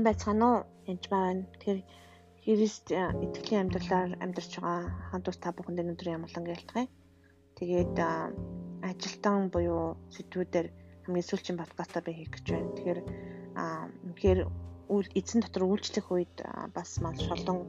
сайн 0.00 0.08
байцгаана 0.08 0.46
уу? 0.48 0.64
Энд 0.88 1.04
байна. 1.12 1.44
Тэгэхээр 1.60 1.80
Христ 2.40 2.88
итгэлийн 2.88 3.68
амьдралаар 3.68 4.10
амьдарч 4.24 4.52
байгаа 4.56 4.88
хандуус 5.12 5.36
та 5.36 5.52
бүхэнд 5.52 5.82
өнөөдрийн 5.84 6.16
ямглан 6.24 6.46
гэлтгий. 6.48 6.86
Тэгээд 7.60 7.96
ажилтан 8.80 9.52
буюу 9.52 10.00
сэдвүүдээр 10.16 10.68
хамгийн 11.04 11.28
сүүлчийн 11.28 11.60
подкастаа 11.60 12.00
би 12.00 12.16
хийх 12.16 12.32
гэж 12.32 12.46
байна. 12.48 12.72
Тэгэхээр 12.80 13.00
үнэхээр 14.08 14.40
эзэн 15.20 15.40
дотор 15.44 15.64
үйлчлэх 15.68 16.08
үед 16.08 16.36
бас 16.72 16.90
маш 17.04 17.20
олон 17.28 17.68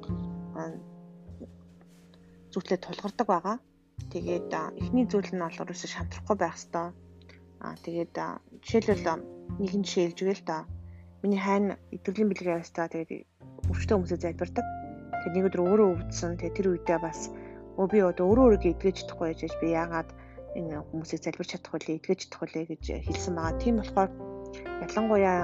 зүйлээ 2.55 2.79
тулгардаг 2.79 3.27
байгаа. 3.27 3.57
Тэгээд 4.07 4.49
эхний 4.79 5.03
зүйл 5.03 5.35
нь 5.35 5.43
бол 5.43 5.61
ерөөсө 5.67 5.87
шантрахгүй 5.91 6.35
байх 6.39 6.55
хэвээр. 6.55 6.95
Аа 7.59 7.75
тэгээд 7.83 8.15
жишээлбэл 8.63 9.19
нэгэн 9.59 9.83
жишээ 9.83 10.03
хэлж 10.15 10.19
өгье 10.23 10.39
л 10.39 10.47
да 10.47 10.59
Миний 11.21 11.37
хайн 11.37 11.77
идэвхтэй 11.93 12.25
бэлгээ 12.25 12.65
ястаа 12.65 12.89
тэгээд 12.89 13.29
өвчтөө 13.69 13.93
хүмүүсээ 13.93 14.25
залбирдаг. 14.25 14.65
Тэгээд 15.21 15.35
нэг 15.37 15.45
өдөр 15.53 15.61
өөрөө 15.69 15.89
өвдсөн. 15.93 16.33
Тэгээд 16.41 16.57
тэр 16.57 16.67
үедээ 16.73 16.97
бас 16.97 17.29
өө 17.77 17.85
би 17.93 18.01
одоо 18.01 18.25
өөрөө 18.25 18.45
өөрийгөө 18.57 18.73
эдгэж 18.73 18.95
чадахгүй 19.05 19.27
байж 19.29 19.41
би 19.61 19.67
яагаад 19.69 20.09
энэ 20.57 20.81
хүмүүсийг 20.81 21.21
залбирч 21.21 21.49
чадахгүй 21.53 21.79
лээ, 21.85 21.97
эдгэж 22.01 22.19
чадахгүй 22.25 22.49
лээ 22.49 22.65
гэж 22.73 22.83
хэлсэн 23.05 23.33
байгаа. 23.37 23.61
Тийм 23.61 23.75
болохоор 23.77 24.09
ялангуяа 24.81 25.37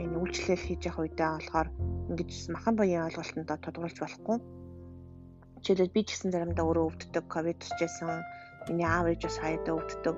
энэ 0.00 0.16
үйлчлэл 0.16 0.64
хийж 0.64 0.80
явах 0.88 1.04
үедээ 1.04 1.28
болохоор 1.36 1.68
ингэж 2.08 2.30
махан 2.48 2.74
баян 2.80 3.06
ойлголтонд 3.12 3.52
тодорхойлж 3.52 3.98
болохгүй. 4.00 4.36
Жишээлбэл 5.60 5.92
би 5.92 6.00
ч 6.08 6.16
гэсэн 6.16 6.32
заримдаа 6.32 6.64
өөрөө 6.64 6.88
өвддөг, 6.88 7.24
ковид 7.28 7.60
тусчээсэн. 7.60 8.24
Миний 8.72 8.88
аав 8.88 9.12
ээж 9.12 9.28
бас 9.28 9.36
хаяада 9.44 9.76
өвддөг. 9.76 10.16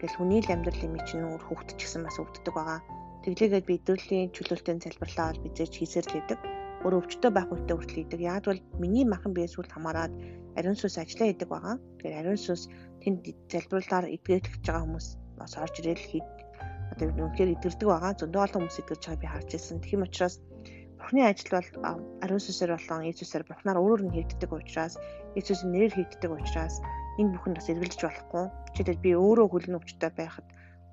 Тэгэл 0.00 0.16
хүний 0.16 0.40
л 0.40 0.48
амьдрал 0.48 0.80
юм 0.80 0.96
чинь 1.04 1.28
өөр 1.28 1.44
гэсэн 1.76 2.08
бас 2.08 2.16
өвддөг 2.16 2.56
байгаа 2.56 2.80
Тэглээгээд 3.26 3.66
би 3.66 3.74
идэвхтэй 3.82 4.30
чөлөөлтөнд 4.30 4.86
залбирлаа 4.86 5.34
бол 5.34 5.42
бизэж 5.50 5.72
хийсээр 5.74 6.06
л 6.06 6.18
идэг. 6.22 6.38
Өөр 6.86 7.02
өвчтөй 7.02 7.30
байх 7.34 7.50
үедээ 7.50 7.74
хүртэл 7.74 8.02
идэг. 8.06 8.20
Яг 8.22 8.46
бол 8.46 8.62
миний 8.78 9.02
махан 9.02 9.34
биес 9.34 9.58
үл 9.58 9.66
хамааран 9.66 10.14
ариун 10.54 10.78
сүнс 10.78 10.94
ажиллаа 11.02 11.34
идэг 11.34 11.50
байгаа. 11.50 11.74
Тэгэхээр 11.98 12.20
ариун 12.22 12.38
сүнс 12.38 12.70
тэнд 13.02 13.26
залбирлаар 13.50 14.06
эдгэж 14.14 14.62
байгаа 14.62 14.86
хүмүүс 14.86 15.06
бас 15.42 15.52
орж 15.58 15.74
ирэл 15.82 16.06
хий 16.06 16.22
одоо 16.94 17.06
үнэхээр 17.10 17.54
идэрдэг 17.58 17.88
байгаа. 17.90 18.14
Зөндөө 18.14 18.42
олон 18.46 18.60
хүмүүс 18.62 18.78
идэрч 18.78 19.02
байгааг 19.10 19.18
би 19.18 19.26
харж 19.26 19.50
ирсэн. 19.58 19.82
Тийм 19.82 20.06
учраас 20.06 20.34
Бурхны 20.94 21.20
ажил 21.26 21.50
бол 21.50 21.70
ариун 22.22 22.42
сүнсээр 22.46 22.78
болон 22.78 23.10
Иесусээр 23.10 23.42
Бурхнаар 23.42 23.78
өөрөөр 23.82 24.02
нь 24.06 24.14
хийгддэг 24.14 24.50
учраас 24.54 24.94
Иесусийн 25.34 25.74
нэрээр 25.74 25.98
хийгддэг 25.98 26.30
учраас 26.30 26.78
энэ 27.18 27.34
бүхэнд 27.34 27.58
бас 27.58 27.68
эргэлж 27.74 28.00
болохгүй. 28.06 28.44
Жишээлбэл 28.70 29.04
би 29.04 29.10
өөрөө 29.18 29.46
хөлн 29.50 29.78
өвчтөй 29.82 30.10
байхад 30.14 30.46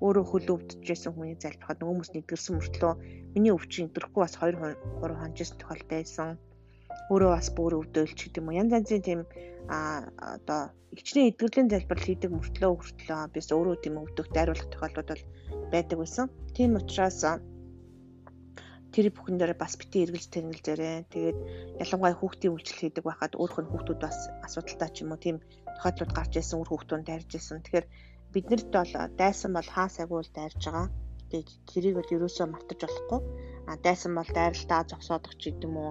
өөрөө 0.04 0.24
хөл 0.28 0.48
өвдөжсэн 0.54 1.12
хүний 1.16 1.36
залбирахад 1.40 1.80
нөгөө 1.80 1.92
хүмүүс 1.92 2.10
нэгдэрсэн 2.12 2.54
мөртлөө 2.60 2.92
миний 3.34 3.52
өвчин 3.56 3.88
өдөрхгүй 3.88 4.20
бас 4.20 4.34
2 4.36 4.52
3 5.00 5.20
хонжсэн 5.20 5.56
тохиол 5.58 5.84
байсан. 5.88 6.28
Өөрөө 7.08 7.30
бас 7.32 7.48
бүр 7.56 7.72
өвдөөлч 7.80 8.18
гэдэг 8.20 8.40
юм 8.40 8.48
уу. 8.48 8.58
Янз 8.60 8.72
янзын 8.76 9.02
тийм 9.08 9.20
а 9.72 10.04
одоо 10.36 10.60
ичнээ 10.92 11.32
эдгэрлийн 11.32 11.72
залбирал 11.72 12.04
хийдэг 12.04 12.30
мөртлөө 12.36 12.72
хүртлөө 12.76 13.20
бис 13.32 13.48
өөрөө 13.48 13.76
тийм 13.80 13.96
өвдөх 14.04 14.28
дайруулах 14.36 14.68
тохиолдод 14.70 15.08
бол 15.08 15.24
байдаг 15.72 15.96
байсан. 15.98 16.26
Тийм 16.52 16.76
учраас 16.76 17.24
тэр 18.94 19.10
бүхэн 19.10 19.40
дээр 19.40 19.58
бас 19.58 19.74
бити 19.80 20.04
эргэлж 20.04 20.28
тэнэлзээрээ. 20.30 20.96
Тэгээд 21.10 21.38
ялангуяа 21.82 22.14
хүүхдийн 22.14 22.54
үйлчлэл 22.54 22.82
хийдэг 22.94 23.04
байхад 23.08 23.34
өөрөх 23.34 23.58
нь 23.64 23.70
хүүхдүүд 23.72 24.00
бас 24.04 24.18
асуудалтай 24.46 24.90
ч 24.94 24.96
юм 25.02 25.10
уу 25.10 25.18
тийм 25.18 25.36
тохиолдлууд 25.82 26.12
гарч 26.14 26.32
ирсэн, 26.38 26.62
үр 26.62 26.70
хүүхдүүнд 26.70 27.08
дайрж 27.10 27.30
ирсэн. 27.34 27.58
Тэгэхээр 27.66 27.86
биднэрт 28.34 28.68
бол 28.74 28.92
дайсан 29.20 29.52
бол 29.54 29.68
хаа 29.74 29.88
сагуул 29.96 30.28
дайрж 30.34 30.62
байгаа. 30.66 30.86
Тэгээд 31.30 31.50
тэрийг 31.70 31.94
бол 31.96 32.14
ерөөсөө 32.16 32.46
мартаж 32.50 32.80
болохгүй. 32.82 33.20
А 33.70 33.72
дайсан 33.84 34.12
бол 34.18 34.30
дайралтаа 34.34 34.82
зогсоодох 34.90 35.34
ч 35.38 35.54
гэдэм 35.54 35.74
үү. 35.78 35.90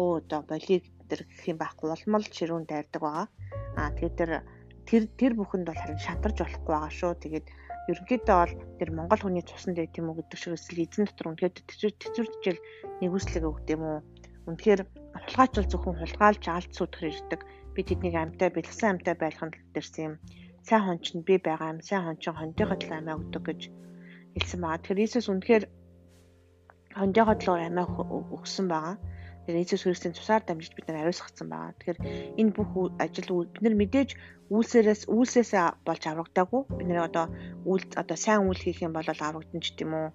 Өө 0.00 0.10
одоо 0.20 0.40
болиг 0.48 0.84
тэр 1.08 1.20
гэх 1.28 1.44
юм 1.52 1.58
байхгүй 1.60 1.88
улмал 1.92 2.24
ширүүн 2.24 2.64
дайрдаг 2.64 3.02
байгаа. 3.04 3.26
А 3.76 3.92
тэгээд 3.96 4.16
тэр 4.16 4.30
тэр 4.88 5.02
тэр 5.20 5.32
бүхэнд 5.36 5.68
бол 5.68 5.80
харин 5.80 6.00
шантарч 6.00 6.36
болохгүй 6.40 6.72
байгаа 6.72 6.92
шүү. 6.96 7.12
Тэгээд 7.20 7.46
ерөнхийдөө 7.92 8.36
бол 8.40 8.54
тэр 8.80 8.90
Монгол 8.96 9.22
хүний 9.22 9.44
цуснд 9.44 9.76
байт 9.76 9.98
юм 10.00 10.08
уу 10.08 10.16
гэдэг 10.16 10.38
шиг 10.40 10.56
эсвэл 10.56 10.84
эзэн 10.88 11.04
дотор 11.06 11.28
үнэхээр 11.36 11.54
тэцүүрчл 11.60 12.60
нэгүслэг 13.04 13.44
өгд 13.44 13.68
юм 13.74 13.82
уу. 13.84 13.98
Үнэхээр 14.48 14.80
хулгайч 15.28 15.52
зөвхөн 15.68 16.00
хулгайлж 16.00 16.44
алт 16.48 16.72
сүтгэр 16.72 17.10
ирдэг. 17.10 17.40
Би 17.74 17.80
тэднийг 17.84 18.16
амьтаа 18.16 18.48
бэлгсэн 18.54 18.88
амьтаа 18.96 19.14
байлгахын 19.18 19.52
төлөвлөсөн 19.52 20.04
юм 20.08 20.14
сайн 20.66 20.82
хонч 20.86 21.04
нь 21.14 21.26
би 21.26 21.34
байгаа 21.46 21.72
юм. 21.74 21.80
Сайн 21.88 22.04
хончин 22.06 22.34
хондийнхоо 22.38 22.78
төлөө 22.78 22.98
амиа 22.98 23.18
өгдөг 23.18 23.42
гэж 23.46 23.60
хэлсэн 24.34 24.60
байгаа. 24.62 24.80
Тэгэхээр 24.80 25.02
Иесус 25.02 25.26
үнэхээр 25.32 25.64
хондийнхоо 26.98 27.36
төлөө 27.38 27.66
амиа 27.68 27.84
өгсөн 28.36 28.66
байгаа. 28.70 28.96
Тэгэхээр 29.42 29.60
Иесус 29.60 29.82
Христосийн 29.82 30.16
цусаар 30.16 30.42
дамжиж 30.46 30.72
бид 30.74 30.86
нар 30.86 31.02
ариусгацсан 31.02 31.48
байгаа. 31.50 31.74
Тэгэхээр 31.78 31.98
энэ 32.40 32.54
бүх 32.56 32.70
ажил 33.04 33.28
бид 33.52 33.62
нар 33.64 33.76
мэдээж 33.80 34.10
үйлсээрээс 34.54 35.02
үйлсээсээ 35.10 35.66
болж 35.86 36.02
аврагдаагүй. 36.06 36.62
Бид 36.78 36.88
нар 36.88 37.08
одоо 37.08 37.26
үйл 37.70 37.86
одоо 38.02 38.16
сайн 38.24 38.46
үйл 38.46 38.62
хийх 38.62 38.86
юм 38.86 38.92
бол 38.94 39.08
аврагдана 39.08 39.64
ч 39.64 39.66
гэдэм 39.74 39.92
үү 39.98 40.06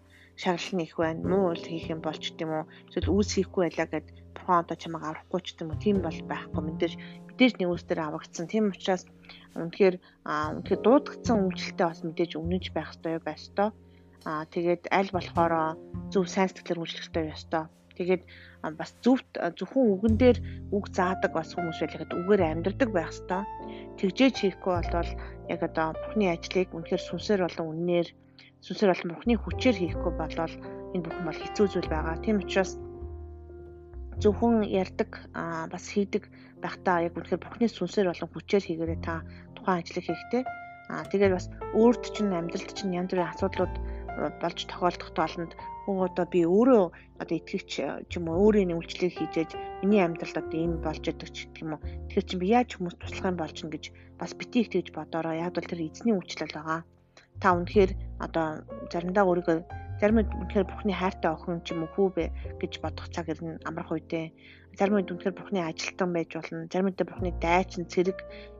шаглал 0.41 0.73
нь 0.77 0.85
их 0.85 0.95
байна. 1.01 1.27
Муу 1.29 1.43
үйл 1.51 1.65
хийх 1.67 1.91
юм 1.93 2.01
бол 2.05 2.17
ч 2.23 2.25
гэдэм 2.31 2.51
үү 2.55 2.63
эсвэл 2.87 3.11
үүс 3.13 3.29
хийхгүй 3.35 3.61
байлаа 3.65 3.87
гэд 3.91 4.07
бурхан 4.37 4.61
одоо 4.61 4.77
чамайг 4.77 5.03
аврахгүй 5.03 5.41
ч 5.41 5.47
гэдэм 5.57 5.73
үү 5.73 5.83
тийм 5.83 5.97
бол 6.05 6.19
байхгүй. 6.29 6.61
Мэдээж 6.61 6.93
мэдээж 7.27 7.53
нэг 7.57 7.69
үстээр 7.73 7.99
аврагдсан. 8.05 8.45
Тийм 8.45 8.69
учраас 8.69 9.03
үнэхээр 9.57 9.95
үнэхээр 10.61 10.81
дуудагдсан 10.85 11.37
үйлчлэлтэй 11.49 11.87
бас 11.89 12.01
мэдээж 12.05 12.31
өмнөж 12.37 12.65
байх 12.73 12.93
ёстой 12.93 13.17
байх 13.17 13.41
ёстой. 13.41 13.69
Аа 14.29 14.43
тэгээд 14.53 14.83
аль 14.93 15.11
болохоор 15.13 15.53
зөв 16.13 16.25
сайн 16.29 16.49
сэтгэлээр 16.49 16.81
үйлчлэх 16.81 17.33
ёстой. 17.33 17.65
Тэгээд 17.97 18.23
бас 18.77 18.91
зөвхт 19.01 19.31
зөвхөн 19.57 19.85
үгэн 19.93 20.15
дээр 20.21 20.37
үг 20.69 20.85
заадаг 20.93 21.31
бас 21.33 21.53
хүмүүс 21.57 21.81
байлгаад 21.81 22.13
үгээр 22.13 22.41
амьдрдаг 22.45 22.89
байх 22.93 23.09
ёстой. 23.09 23.41
Тэгжээж 23.97 24.35
хийхгүй 24.37 24.73
бол 24.93 25.11
яг 25.53 25.61
одоо 25.65 25.87
бурхны 25.97 26.25
ажлыг 26.29 26.69
үнэхээр 26.77 27.01
сүнсээр 27.05 27.41
болон 27.45 27.67
үннээр 27.73 28.07
сүнсээр 28.65 28.91
болон 28.93 29.09
бурхны 29.13 29.33
хүчээр 29.37 29.77
хийхгүй 29.81 30.13
болвол 30.17 30.55
энэ 30.93 31.05
бүхэн 31.05 31.25
бол 31.25 31.41
хэцүү 31.41 31.65
зүйл 31.69 31.89
байгаа. 31.89 32.21
Тийм 32.21 32.37
учраас 32.41 32.71
зөвхөн 34.21 34.65
ярддаг 34.65 35.11
бас 35.71 35.85
хийдэг 35.93 36.23
байхдаа 36.63 37.05
яг 37.05 37.13
үнэхээр 37.17 37.41
бурхны 37.43 37.67
сүнсээр 37.69 38.09
болон 38.09 38.29
хүчээр 38.33 38.63
хийгээрээ 38.65 38.99
та 39.05 39.21
тухайн 39.53 39.79
ажлыг 39.81 40.05
хийхдээ. 40.05 40.43
Аа 40.89 41.03
тэгээд 41.11 41.35
бас 41.37 41.47
өөрт 41.77 42.03
чинь 42.15 42.33
амьдралд 42.33 42.71
чинь 42.73 42.97
янз 42.97 43.11
бүрийн 43.11 43.29
асуудлууд 43.29 43.75
болж 44.41 44.59
тохиолдох 44.65 45.11
тоолонд 45.13 45.53
одоо 45.87 46.25
би 46.25 46.41
өөрөө 46.43 46.83
одоо 47.21 47.35
итгэгч 47.37 47.71
ч 48.09 48.11
юм 48.17 48.25
уу 48.27 48.49
өөрийн 48.49 48.75
үйлчлэг 48.75 49.13
хийжээж 49.13 49.51
миний 49.85 50.01
амьдралд 50.03 50.41
одоо 50.41 50.59
энэ 50.65 50.83
болж 50.83 51.03
байгаа 51.05 51.29
ч 51.31 51.47
гэх 51.47 51.63
юм 51.63 51.71
уу. 51.77 51.81
Тэгэхээр 52.09 52.27
чи 52.27 52.35
би 52.41 52.45
яаж 52.51 52.69
хүмүүс 52.75 52.95
туслах 52.97 53.29
юм 53.31 53.37
болж 53.39 53.55
гин 53.61 53.71
гэж 53.71 53.85
бас 54.19 54.31
бити 54.35 54.57
их 54.65 54.69
тэгж 54.73 54.87
бодороо 54.97 55.35
яг 55.37 55.53
бол 55.55 55.69
тэр 55.69 55.85
эзний 55.85 56.15
үйлчлэл 56.17 56.57
байгаа. 56.57 56.81
Та 57.39 57.47
үнэхээр 57.53 57.91
одоо 58.25 58.47
заримдаа 58.91 59.23
өөрийгөө 59.29 59.57
зарим 59.99 60.19
үед 60.21 60.31
үнэхээр 60.31 60.67
бурхны 60.69 60.93
хайртай 60.93 61.31
охин 61.33 61.61
ч 61.65 61.73
юм 61.73 61.85
уу 61.85 61.91
хүү 61.93 62.07
бэ 62.15 62.25
гэж 62.61 62.73
бодох 62.83 63.07
цаг 63.13 63.27
ирнэ 63.33 63.57
амрах 63.65 63.91
үедээ 63.93 64.29
зарим 64.77 65.01
үед 65.01 65.09
үнэхээр 65.09 65.33
бурхны 65.33 65.59
ажилтан 65.65 66.13
байж 66.13 66.29
болно. 66.37 66.69
Зарим 66.69 66.93
үед 66.93 67.01
бурхны 67.01 67.33
дайчин 67.41 67.89
цэрэг 67.89 68.17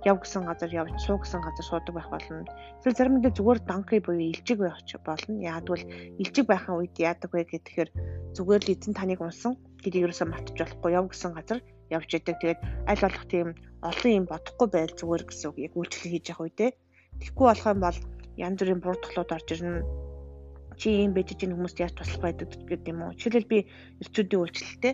яв 0.10 0.18
гэсэн 0.18 0.50
газар 0.50 0.72
явж 0.74 0.98
суу 0.98 1.22
гэсэн 1.22 1.46
газар 1.46 1.66
суудаг 1.70 1.94
байх 1.94 2.10
болно. 2.10 2.42
Эсвэл 2.82 2.98
зарим 2.98 3.22
үед 3.22 3.38
зүгээр 3.38 3.60
данки 3.70 4.02
буюу 4.02 4.34
илжиг 4.34 4.58
байх 4.58 4.82
ч 4.90 4.98
болно. 4.98 5.38
Яагвал 5.38 5.86
илжиг 6.18 6.46
байхын 6.50 6.82
үед 6.82 6.98
яадаг 6.98 7.30
вэ 7.30 7.46
гэхээр 7.46 7.90
зүгээр 8.34 8.64
л 8.66 8.74
эзэн 8.74 8.94
таныг 8.98 9.22
унсан 9.22 9.54
гэдгийг 9.86 10.10
ерөөсөө 10.10 10.26
мартаж 10.26 10.58
болохгүй 10.58 10.92
яв 10.98 11.06
гэсэн 11.14 11.32
газар 11.38 11.60
явж 11.94 12.10
идэг. 12.18 12.36
Тэгээд 12.42 12.60
аль 12.90 13.04
болох 13.06 13.26
тийм 13.30 13.48
олон 13.86 14.12
юм 14.18 14.26
бодохгүй 14.26 14.68
байл 14.74 14.94
зүгээр 14.98 15.24
гэсэн 15.30 15.48
үг 15.54 15.58
яг 15.70 15.74
үйлчлэл 15.78 16.14
хийж 16.18 16.26
явах 16.34 16.46
үедээ 16.50 16.72
тэгэхгүй 17.22 17.46
болох 17.46 17.68
юм 17.70 17.82
бол 17.86 18.00
янз 18.38 18.58
бүрийн 18.58 18.82
буруудлууд 18.82 19.36
орж 19.38 19.48
ирнэ. 19.54 20.07
Чи 20.80 20.88
ийм 20.94 21.12
байж 21.18 21.34
чинь 21.34 21.54
хүмүүст 21.58 21.82
яаж 21.82 21.94
туслах 21.98 22.22
байдаг 22.22 22.48
гэдэг 22.54 22.94
юм 22.94 23.02
уу? 23.02 23.18
Жишээлбэл 23.18 23.50
би 23.50 23.60
эрчүүдийн 24.02 24.42
үйлчлэлтэй 24.46 24.94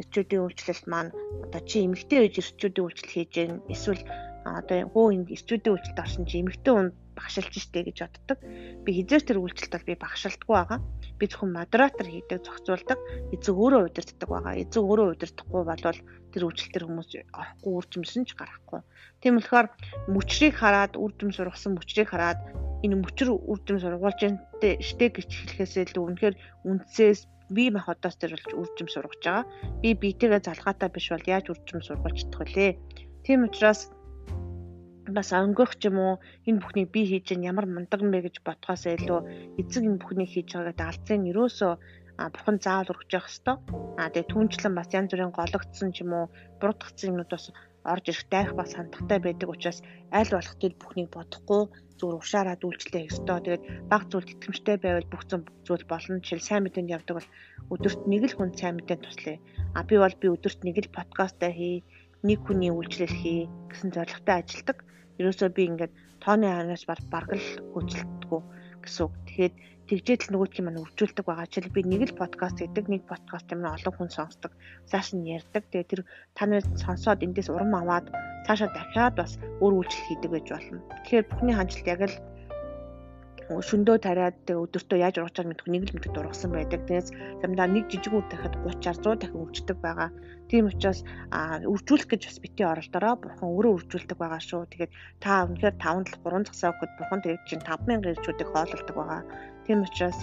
эрчүүдийн 0.00 0.44
үйлчлэлт 0.46 0.86
маань 0.90 1.10
одоо 1.44 1.60
чи 1.66 1.76
эмэгтэй 1.86 2.18
байж 2.22 2.34
эрчүүдийн 2.38 2.86
үйлчлэл 2.86 3.14
хийж 3.14 3.30
гэн 3.34 3.52
эсвэл 3.74 4.02
одоо 4.46 4.78
хөө 4.94 5.06
энэ 5.14 5.32
эрчүүдийн 5.34 5.74
үйлчлэлд 5.74 6.02
орсон 6.04 6.24
чи 6.30 6.36
эмэгтэй 6.42 6.72
хүн 6.74 6.88
багшилж 7.18 7.54
штэ 7.54 7.80
гэж 7.86 7.98
боддог. 8.02 8.38
Би 8.84 8.90
хизээс 8.94 9.24
тэр 9.26 9.38
үйлчлэлт 9.38 9.74
бол 9.74 9.88
би 9.88 9.94
багшилдаггүй 9.98 10.54
байгаа. 10.54 10.78
Би 11.18 11.24
зөвхөн 11.30 11.54
модератор 11.54 12.06
хийдэг, 12.10 12.42
зохицуулдаг. 12.42 12.98
Эзэн 13.34 13.54
өөрөө 13.54 13.82
удирддаг 13.86 14.28
байгаа. 14.28 14.54
Эзэн 14.58 14.82
өөрөө 14.82 15.06
удирдахгүй 15.14 15.62
болвол 15.62 16.00
тэр 16.34 16.42
үйлчлэл 16.50 16.74
төр 16.74 16.84
хүмүүс 16.90 17.10
орохгүй 17.30 17.72
үржимсэн 17.78 18.22
ч 18.26 18.34
гарахгүй. 18.34 18.80
Тийм 19.22 19.38
болохоор 19.38 19.66
мөчрийг 20.10 20.54
хараад 20.58 20.98
үржим 20.98 21.30
сургасан 21.30 21.78
мөчрийг 21.78 22.10
хараад 22.10 22.42
энэ 22.84 23.00
мөчр 23.00 23.32
үрдэм 23.32 23.78
сургуулж 23.80 24.20
штэ 24.60 25.06
гэж 25.14 25.30
хэлэхээсээ 25.30 25.84
илүү 25.88 26.04
үнэхээр 26.04 26.36
үндсээс 26.68 27.20
би 27.54 27.70
махадаас 27.72 28.16
тэр 28.20 28.36
болж 28.36 28.50
үрдэм 28.52 28.88
сургаж 28.92 29.22
байгаа. 29.24 29.44
Би 29.80 29.90
биетэйгээ 29.96 30.42
залгаатай 30.44 30.88
биш 30.92 31.06
бол 31.08 31.24
яаж 31.24 31.46
үрдэм 31.48 31.80
сургуулж 31.80 32.18
чадах 32.20 32.40
вүлээ? 32.44 32.70
Тийм 33.24 33.48
учраас 33.48 33.88
бас 35.18 35.30
өнгөх 35.32 35.72
ч 35.80 35.82
юм 35.88 35.98
уу 36.04 36.14
энэ 36.48 36.60
бүхнийг 36.60 36.88
би 36.94 37.02
хийж 37.10 37.26
гэн 37.30 37.48
ямар 37.50 37.66
мундаг 37.70 38.00
юм 38.04 38.10
бэ 38.12 38.26
гэж 38.26 38.36
бодхоос 38.46 38.84
илүү 38.86 39.20
эцэг 39.60 39.82
энэ 39.88 40.00
бүхнийг 40.00 40.30
хийж 40.32 40.48
байгаа 40.52 40.70
гэдэг 40.70 40.88
алдсан 40.90 41.18
нь 41.22 41.30
юусоо 41.32 41.72
бурхан 42.18 42.56
заавал 42.62 42.92
өргөж 42.92 43.10
явах 43.18 43.30
хэвээр. 43.30 43.58
Аа 44.00 44.08
тэгээ 44.10 44.30
түнчлэн 44.30 44.74
бас 44.78 44.88
янз 44.98 45.10
бүрийн 45.10 45.34
гологдсон 45.34 45.90
ч 45.94 45.96
юм 46.04 46.12
уу 46.14 46.26
буруудгцсан 46.60 47.10
юмнууд 47.10 47.30
бас 47.34 47.44
орж 47.92 48.04
ирэх 48.08 48.24
дайх 48.32 48.50
бас 48.56 48.70
хандлагатай 48.74 49.18
байдаг 49.22 49.48
учраас 49.50 49.78
аль 50.18 50.30
болох 50.32 50.56
тэр 50.62 50.72
бүхнийг 50.78 51.10
бодохгүй 51.12 51.62
зүгээр 51.98 52.20
ушаараад 52.22 52.62
үйлчлээ 52.64 53.02
хийх 53.02 53.12
ёстой. 53.12 53.38
Тэгээд 53.42 53.64
баг 53.90 54.02
зүйл 54.08 54.32
итгэмжтэй 54.32 54.76
байвал 54.80 55.08
бүх 55.10 55.22
зүйл 55.66 55.84
болно. 55.90 56.22
Жишээл 56.24 56.48
сайн 56.48 56.62
мэдээнд 56.64 56.94
явдаг 56.96 57.14
бол 57.18 57.30
өдөрт 57.74 58.00
нэг 58.10 58.22
л 58.30 58.36
хүн 58.36 58.50
сайн 58.56 58.74
мэдээнд 58.78 59.04
туслая. 59.04 59.38
А 59.76 59.80
би 59.88 59.94
бол 60.00 60.16
би 60.20 60.26
өдөрт 60.34 60.60
нэг 60.64 60.76
л 60.80 60.96
подкастаа 60.96 61.52
хий, 61.52 61.84
нэг 62.24 62.38
хүний 62.46 62.72
үйлчлэл 62.72 63.14
хий 63.20 63.40
гэсэн 63.70 63.90
зорилготой 63.92 64.36
ажилладаг. 64.40 64.78
Ерөөсөө 65.20 65.48
би 65.56 65.62
ингээд 65.70 65.92
тооны 66.22 66.48
ханаас 66.50 66.84
бараг 66.88 67.30
л 67.36 67.46
хөөцөлдөггүй 67.72 68.42
гэсэн 68.82 69.02
үг. 69.06 69.14
Тэгэхээр 69.28 69.52
тэгжээд 69.88 70.20
л 70.24 70.32
нөгөөдхийн 70.32 70.64
маань 70.66 70.82
өвжүүлдэг 70.82 71.24
байгаа. 71.28 71.46
Жишээл 71.52 71.76
би 71.76 71.82
нэг 71.84 72.02
л 72.08 72.18
подкаст 72.20 72.58
хийдэг, 72.60 72.86
нэг 72.88 73.02
подкаст 73.04 73.52
юм 73.52 73.68
олон 73.68 73.94
хүн 73.94 74.10
сонсдог. 74.10 74.52
Цааш 74.88 75.12
нь 75.12 75.28
ярьдаг. 75.28 75.62
Тэгээ 75.68 75.90
тэр 75.92 76.00
та 76.36 76.48
нар 76.48 76.64
сонсоод 76.80 77.20
эндээс 77.20 77.52
урам 77.52 77.76
аваад 77.76 78.08
цаашаа 78.48 78.72
дахиад 78.72 79.14
бас 79.20 79.36
өөр 79.60 79.84
үйлчлэл 79.84 80.08
хийдэг 80.08 80.30
байж 80.32 80.46
болно. 80.50 80.80
Тэгэхээр 81.04 81.28
бүхний 81.28 81.54
хандлт 81.56 81.84
яг 81.84 82.00
л 82.08 82.16
шөндөө 83.48 83.96
тариад 84.00 84.40
өдөртөө 84.48 84.98
яаж 85.04 85.20
ургачаар 85.20 85.48
мэдгүй 85.52 85.70
нэг 85.72 85.82
л 85.84 85.94
мэддэг 86.00 86.12
дургасан 86.16 86.56
байдаг. 86.56 86.80
Тэгээс 86.88 87.08
замдаа 87.44 87.68
нэг 87.68 87.92
жижиг 87.92 88.16
үе 88.16 88.24
дахиад 88.32 88.56
30 88.64 89.04
100 89.04 89.20
дахин 89.20 89.42
өвчдөг 89.44 89.78
байгаа. 89.84 90.08
Тийм 90.48 90.72
учраас 90.72 91.04
үржүүлэх 91.68 92.08
гэж 92.08 92.22
бас 92.24 92.38
бити 92.40 92.62
оролдороо 92.64 93.14
бурхан 93.20 93.48
өөрөө 93.52 93.72
үржүүлдэг 93.76 94.16
байгаа 94.16 94.40
шүү. 94.40 94.62
Тэгээд 94.72 94.92
та 95.20 95.44
үнэхээр 95.44 95.76
5 95.76 96.24
3 96.24 96.48
цагсаа 96.48 96.72
өгөхөд 96.72 96.92
бурхан 96.96 97.20
тэгээд 97.20 97.44
чинь 97.44 97.64
5000 97.68 98.12
ирчүүдийг 98.16 98.48
хоололдог 98.48 98.96
байгаа. 98.96 99.22
Тийм 99.68 99.78
учраас 99.84 100.18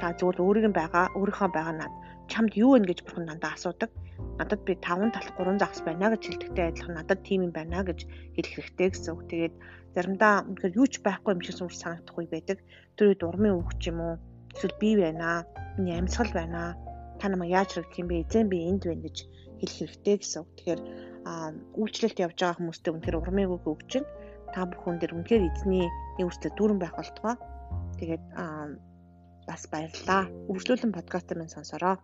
та 0.00 0.06
зөвхөн 0.18 0.42
өөрийн 0.42 0.74
байгаа 0.74 1.14
өөрийнхөө 1.14 1.50
байгаа 1.54 1.74
над 1.78 1.92
чамд 2.26 2.52
юу 2.58 2.74
вэ 2.74 2.90
гэж 2.90 2.98
бурхан 3.06 3.30
дандаа 3.30 3.54
асуудаг. 3.54 3.90
Надад 4.38 4.60
би 4.66 4.74
5 4.74 5.14
талх 5.14 5.30
3 5.38 5.58
загас 5.62 5.80
байна 5.86 6.10
гэж 6.10 6.22
хэлдэгтэй 6.26 6.66
адилхан 6.70 6.94
надад 6.98 7.20
тийм 7.22 7.46
юм 7.46 7.52
байна 7.54 7.86
гэж 7.86 8.02
хэлэх 8.34 8.54
хэрэгтэй 8.54 8.88
гэсэн 8.90 9.12
үг. 9.14 9.22
Тэгээд 9.30 9.54
заримдаа 9.94 10.34
үнэхээр 10.48 10.78
юу 10.80 10.86
ч 10.90 10.94
байхгүй 11.06 11.32
юм 11.38 11.42
шиг 11.46 11.54
сүнс 11.54 11.78
санагдах 11.78 12.18
үе 12.18 12.26
байдаг. 12.26 12.58
Тэр 12.98 13.14
үед 13.14 13.22
урмын 13.22 13.54
үг 13.62 13.70
ч 13.78 13.94
юм 13.94 13.98
уу 14.02 14.14
эсвэл 14.50 14.74
би 14.82 14.90
байна. 14.98 15.46
Миний 15.78 15.94
амьсгал 15.94 16.34
байна. 16.34 16.74
Та 17.22 17.30
намайг 17.30 17.54
яаж 17.54 17.78
хэрэглэх 17.78 18.02
юм 18.02 18.08
бэ? 18.10 18.26
Эзэн 18.26 18.50
би 18.50 18.58
энд 18.66 18.82
байна 18.90 19.06
гэж 19.06 19.16
хэлэх 19.62 19.78
хэрэгтэй 19.78 20.16
гэсэн 20.18 20.40
үг. 20.42 20.50
Тэгэхээр 20.58 20.80
үйлчлэлт 21.78 22.18
явж 22.26 22.36
байгаа 22.42 22.58
хүмүүстээ 22.58 22.92
үнэхээр 22.92 23.20
урмын 23.22 23.48
үг 23.54 23.64
өгч 23.70 23.86
чинь 23.86 24.08
та 24.50 24.66
бүхэн 24.66 24.98
дээр 24.98 25.14
үнэхээр 25.14 25.46
эзний 25.46 25.86
нөөцтэй 26.18 26.50
дүүрэн 26.58 26.82
байх 26.82 26.94
болтугай. 26.98 27.36
Тэгээд 28.02 28.24
бас 29.46 29.62
баярлалаа. 29.70 30.22
Үргэлжлүүлэн 30.50 30.92
подкаст 30.92 31.30
минь 31.38 31.54
сонсороо. 31.54 31.96